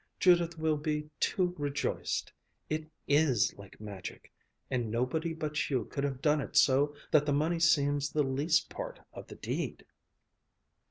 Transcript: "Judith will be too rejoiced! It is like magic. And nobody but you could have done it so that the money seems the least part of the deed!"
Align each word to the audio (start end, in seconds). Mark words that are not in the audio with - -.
"Judith 0.19 0.57
will 0.57 0.77
be 0.77 1.11
too 1.19 1.53
rejoiced! 1.59 2.33
It 2.71 2.89
is 3.07 3.53
like 3.55 3.79
magic. 3.79 4.31
And 4.71 4.89
nobody 4.89 5.31
but 5.31 5.69
you 5.69 5.85
could 5.85 6.03
have 6.03 6.23
done 6.23 6.41
it 6.41 6.57
so 6.57 6.95
that 7.11 7.27
the 7.27 7.33
money 7.33 7.59
seems 7.59 8.11
the 8.11 8.23
least 8.23 8.67
part 8.67 9.01
of 9.13 9.27
the 9.27 9.35
deed!" 9.35 9.85